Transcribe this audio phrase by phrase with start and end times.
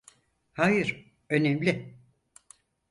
[0.53, 1.95] Hayır, önemli.